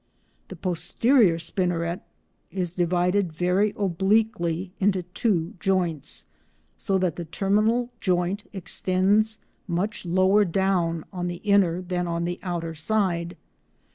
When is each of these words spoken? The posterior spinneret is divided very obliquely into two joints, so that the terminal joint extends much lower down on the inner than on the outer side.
The 0.47 0.55
posterior 0.55 1.37
spinneret 1.37 1.99
is 2.49 2.73
divided 2.73 3.31
very 3.31 3.71
obliquely 3.77 4.71
into 4.79 5.03
two 5.03 5.53
joints, 5.59 6.25
so 6.75 6.97
that 6.97 7.17
the 7.17 7.25
terminal 7.25 7.91
joint 8.01 8.49
extends 8.51 9.37
much 9.67 10.03
lower 10.03 10.43
down 10.43 11.05
on 11.13 11.27
the 11.27 11.39
inner 11.43 11.83
than 11.83 12.07
on 12.07 12.25
the 12.25 12.39
outer 12.41 12.73
side. 12.73 13.37